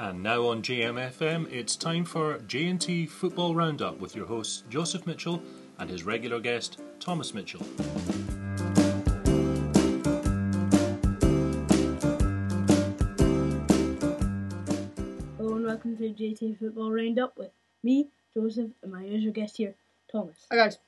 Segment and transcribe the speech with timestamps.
[0.00, 5.42] And now on JMFM, it's time for J&T Football Roundup with your hosts Joseph Mitchell
[5.80, 7.66] and his regular guest Thomas Mitchell.
[15.36, 17.50] Hello and welcome to JT Football Roundup with
[17.82, 19.74] me, Joseph, and my usual guest here,
[20.12, 20.46] Thomas.
[20.52, 20.78] Hi guys.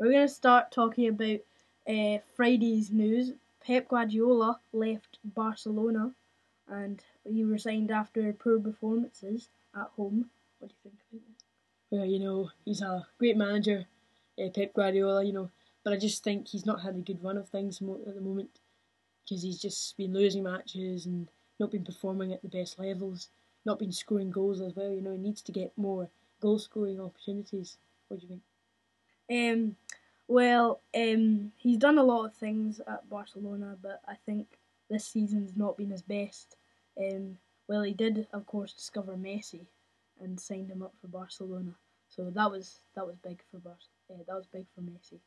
[0.00, 1.38] We're going to start talking about
[1.86, 3.34] uh, Friday's news.
[3.64, 6.10] Pep Guardiola left Barcelona
[6.68, 10.30] and he resigned after poor performances at home.
[10.58, 11.44] What do you think about this?
[11.90, 13.86] Well, you know, he's a great manager,
[14.38, 15.50] uh, Pep Guardiola, you know,
[15.84, 18.60] but I just think he's not had a good run of things at the moment
[19.24, 21.28] because he's just been losing matches and
[21.58, 23.28] not been performing at the best levels,
[23.64, 24.90] not been scoring goals as well.
[24.90, 26.08] You know, he needs to get more
[26.40, 27.78] goal scoring opportunities.
[28.08, 28.42] What do you think?
[29.30, 29.76] Um,
[30.26, 34.58] well, um, he's done a lot of things at Barcelona, but I think
[34.90, 36.56] this season's not been his best.
[36.98, 37.38] Um,
[37.68, 39.66] well, he did, of course, discover Messi
[40.20, 41.72] and signed him up for Barcelona.
[42.08, 43.76] So that was that was big for Bar-
[44.10, 45.18] uh, that was big for Messi.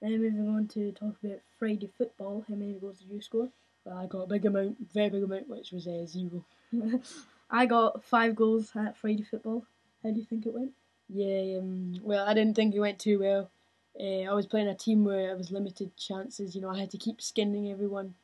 [0.00, 2.44] Then moving on to talk about Friday football.
[2.48, 3.48] How many goals did you score?
[3.84, 6.44] Well, I got a big amount, very big amount, which was uh, zero.
[7.50, 9.64] I got five goals at Friday football.
[10.02, 10.72] How do you think it went?
[11.08, 13.50] Yeah, um, well, I didn't think it went too well.
[13.98, 16.54] Uh, I was playing a team where I was limited chances.
[16.54, 18.14] You know, I had to keep skinning everyone.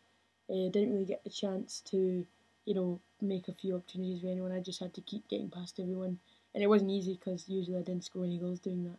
[0.49, 2.25] Uh, didn't really get the chance to,
[2.67, 4.53] you know, make a few opportunities for anyone.
[4.53, 6.19] I just had to keep getting past everyone,
[6.55, 8.99] and it wasn't easy because usually I didn't score any goals doing that.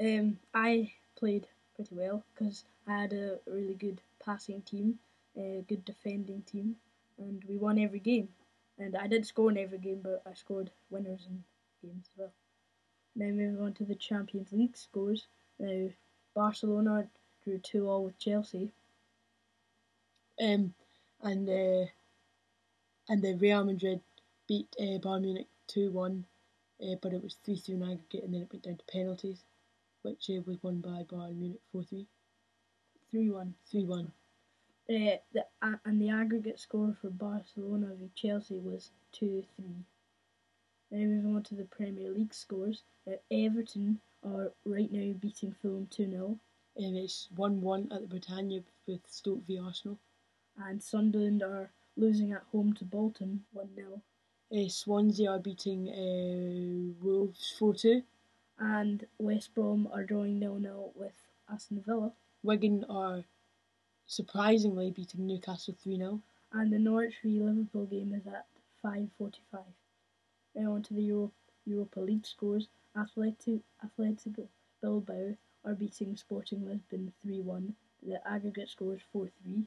[0.00, 4.98] Um, I played pretty well because I had a really good passing team,
[5.36, 6.76] a good defending team,
[7.18, 8.28] and we won every game.
[8.78, 11.42] And I did score in every game, but I scored winners in
[11.82, 12.32] games as well.
[13.16, 15.26] Now moving on to the Champions League scores.
[15.58, 15.88] Now
[16.34, 17.08] Barcelona
[17.44, 18.70] drew two all with Chelsea.
[20.42, 20.72] Um,
[21.22, 21.90] and uh,
[23.10, 24.00] and then Real Madrid
[24.48, 26.24] beat uh, Bayern Munich two one,
[26.82, 29.44] uh, but it was three three in aggregate, and then it went down to penalties,
[30.02, 32.06] which uh, was won by Bayern Munich four three.
[33.10, 33.54] Three one.
[33.70, 34.12] Three one.
[34.88, 39.64] Uh, the, uh, and the aggregate score for Barcelona v Chelsea was 2 3.
[40.90, 42.82] Now moving on to the Premier League scores.
[43.06, 46.38] Uh, Everton are right now beating Fulham 2 0,
[46.76, 49.98] And it's one one at the Britannia with Stoke v Arsenal.
[50.56, 54.00] and Sunderland are losing at home to Bolton 1 0,
[54.52, 58.02] Uh, Swansea are beating uh, Wolves four two.
[58.58, 61.18] and West Brom are drawing 0 0 with
[61.52, 62.12] Aston Villa,
[62.42, 63.24] Wigan are
[64.06, 66.20] surprisingly beating Newcastle three 0
[66.52, 68.46] and the Norwich v Liverpool game is at
[68.84, 69.62] 5.45.
[70.56, 71.32] Now on to the Euro-
[71.64, 72.66] Europa League scores.
[72.96, 74.48] Athletic, Atletico
[74.82, 77.74] Bilbao are beating Sporting Lisbon 3 1.
[78.02, 79.62] The aggregate score is 4 3.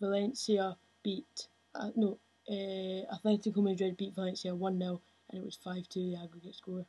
[0.00, 2.18] Valencia beat uh, no
[2.50, 5.00] uh, Atletico Madrid beat Valencia one 0
[5.30, 6.84] and it was five two the aggregate score.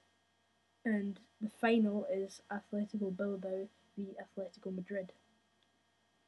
[0.83, 3.67] And the final is Atletico Bilbao
[3.97, 5.11] v Atletico Madrid.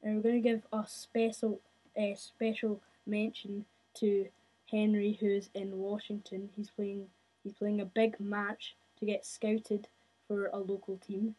[0.02, 1.60] And we're going to give a special,
[1.98, 3.66] uh, special mention
[3.96, 4.28] to
[4.72, 6.50] Henry, who's in Washington.
[6.56, 7.08] He's playing,
[7.44, 9.88] he's playing a big match to get scouted
[10.28, 11.36] for a local team.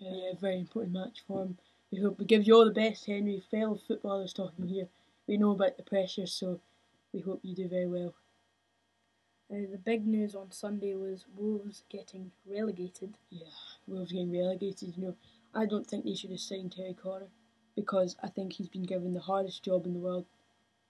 [0.00, 1.58] Uh, yeah, very important match for him.
[1.90, 3.42] We hope we give you all the best, Henry.
[3.50, 4.88] Fellow footballers talking here.
[5.26, 6.60] We know about the pressure, so
[7.12, 8.14] we hope you do very well.
[9.50, 13.18] Uh, the big news on Sunday was Wolves getting relegated.
[13.30, 13.46] Yeah,
[13.86, 14.96] Wolves getting relegated.
[14.96, 15.16] You know,
[15.54, 17.28] I don't think they should have signed Terry Connor
[17.76, 20.24] because I think he's been given the hardest job in the world.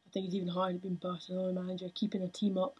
[0.06, 2.78] I think it's even harder being Barcelona manager, keeping a team up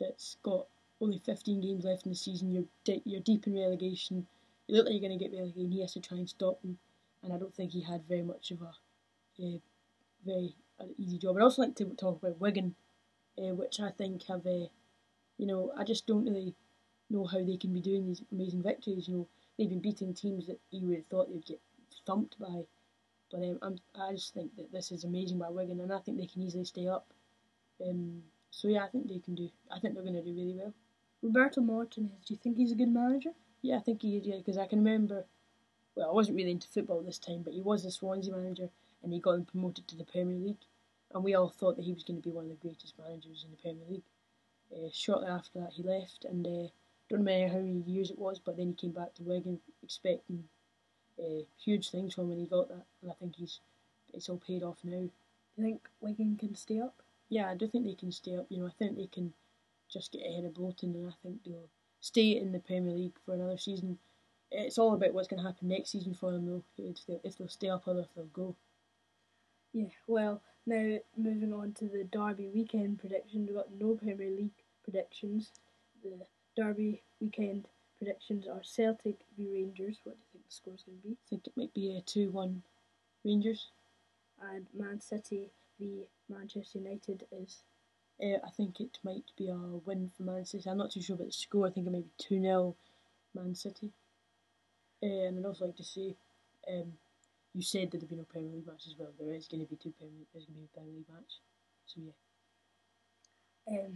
[0.00, 0.66] that's got
[1.00, 2.50] only 15 games left in the season.
[2.50, 4.26] You're de- you're deep in relegation.
[4.66, 5.64] You look like you're going to get relegated.
[5.64, 6.78] and He has to try and stop them,
[7.22, 8.72] and I don't think he had very much of a,
[9.42, 9.60] a
[10.24, 11.36] very uh, easy job.
[11.36, 12.74] I'd also like to talk about Wigan,
[13.38, 14.70] uh, which I think have a,
[15.38, 16.54] you know, I just don't really
[17.10, 19.08] know how they can be doing these amazing victories.
[19.08, 21.60] You know, they've been beating teams that you would have thought they'd get
[22.06, 22.64] thumped by.
[23.30, 26.26] But um, I just think that this is amazing by Wigan, and I think they
[26.26, 27.06] can easily stay up.
[27.84, 29.50] Um, so yeah, I think they can do.
[29.70, 30.72] I think they're going to do really well.
[31.22, 33.30] Roberto Martinez, do you think he's a good manager?
[33.62, 34.26] Yeah, I think he is.
[34.26, 35.24] Yeah, because I can remember.
[35.96, 38.68] Well, I wasn't really into football this time, but he was the Swansea manager,
[39.04, 40.64] and he got him promoted to the Premier League,
[41.12, 43.44] and we all thought that he was going to be one of the greatest managers
[43.44, 44.02] in the Premier League.
[44.74, 46.68] Uh, shortly after that, he left, and uh,
[47.08, 50.44] don't remember how many years it was, but then he came back to Wigan expecting
[51.18, 53.60] uh, huge things from him, and he got that, and I think he's
[54.12, 54.98] it's all paid off now.
[55.00, 55.10] Do
[55.56, 57.02] you think Wigan can stay up?
[57.28, 58.46] Yeah, I do think they can stay up.
[58.48, 59.32] You know, I think they can
[59.88, 61.68] just get ahead of Bolton, and I think they'll
[62.00, 63.98] stay in the Premier League for another season.
[64.50, 66.62] It's all about what's going to happen next season for them, though.
[66.78, 68.54] If they'll, if they'll stay up or if they'll go.
[69.74, 73.48] Yeah, well, now moving on to the Derby weekend predictions.
[73.48, 75.50] We've got no Premier League predictions.
[76.04, 76.26] The
[76.56, 77.66] Derby weekend
[77.98, 79.98] predictions are Celtic v Rangers.
[80.04, 81.14] What do you think the score's going to be?
[81.14, 82.62] I think it might be a 2 1
[83.24, 83.66] Rangers.
[84.40, 85.50] And Man City
[85.80, 87.58] v Manchester United is.
[88.22, 90.70] Uh, I think it might be a win for Man City.
[90.70, 91.66] I'm not too sure about the score.
[91.66, 92.76] I think it might be 2 0
[93.34, 93.90] Man City.
[95.02, 96.14] Uh, and I'd also like to say,
[96.70, 96.92] um,
[97.54, 99.10] you said that there'd be no Premier League match as well.
[99.18, 100.26] There is going to be two Premier League.
[100.32, 101.40] There's going to be a Premier League match.
[101.86, 103.78] So yeah.
[103.78, 103.94] Um,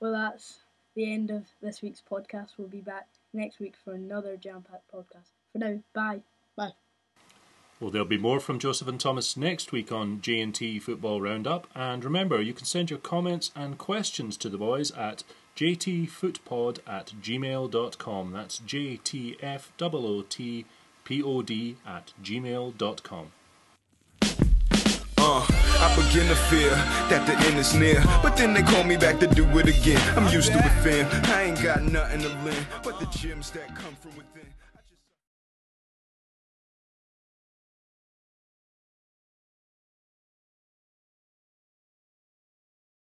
[0.00, 0.58] well, that's
[0.94, 2.52] the end of this week's podcast.
[2.58, 5.30] We'll be back next week for another jam packed podcast.
[5.52, 6.22] For now, bye.
[6.56, 6.72] Bye.
[7.78, 11.66] Well, there'll be more from Joseph and Thomas next week on J&T Football Roundup.
[11.74, 15.22] And remember, you can send your comments and questions to the boys at
[15.56, 18.32] jtfootpod at gmail.com.
[18.32, 18.60] That's
[21.10, 23.32] J-T-F-O-O-T-P-O-D at gmail.com.
[25.22, 26.70] Uh, I begin to fear
[27.10, 28.02] that the end is near.
[28.22, 30.00] But then they call me back to do it again.
[30.16, 31.06] I'm used to it, fam.
[31.30, 34.46] I ain't got nothing to lend but the gems that come from within.